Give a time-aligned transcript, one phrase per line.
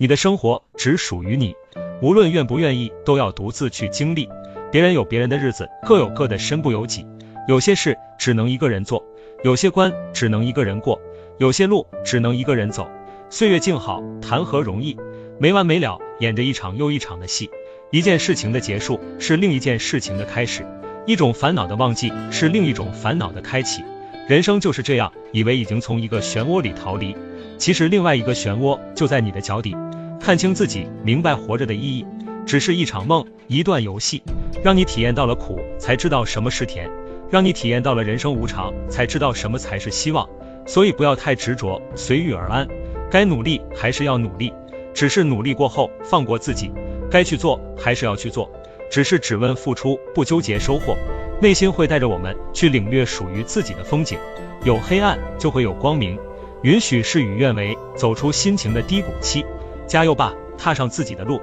[0.00, 1.54] 你的生活只属于你，
[2.00, 4.30] 无论愿不愿意，都要独自去经历。
[4.72, 7.06] 别人有别人的日子，各有各的身不由己。
[7.46, 9.04] 有些事只能一个人做，
[9.44, 10.98] 有些关只能一个人过，
[11.36, 12.88] 有些路只能一个人走。
[13.28, 14.96] 岁月静好，谈何容易？
[15.38, 17.50] 没完没了，演着一场又一场的戏。
[17.90, 20.62] 一件事情的结束，是另一件事情的开始；
[21.06, 23.84] 一种烦恼的忘记，是另一种烦恼的开启。
[24.26, 27.14] 人生就是这样，以为已经从一个漩涡里逃离，
[27.60, 29.76] 其实另外一个漩涡就在你的脚底。
[30.18, 32.06] 看清自己，明白活着的意义，
[32.46, 34.22] 只是一场梦，一段游戏，
[34.64, 36.88] 让你体验到了苦，才知道什么是甜；
[37.30, 40.26] 让你体验到了人生无常，才知道什么才是希望。
[40.66, 42.66] 所以不要太执着，随遇而安。
[43.10, 44.54] 该努力还是要努力，
[44.94, 46.72] 只是努力过后放过自己。
[47.10, 48.50] 该去做还是要去做，
[48.90, 50.96] 只是只问付出，不纠结收获。
[51.42, 54.18] 内心会带着我们去领略属于自己的风景。
[54.64, 56.18] 有黑暗就会有光明，
[56.62, 59.44] 允许事与愿违，走出心情的低谷期。
[59.86, 61.40] 加油吧，踏上自己的路。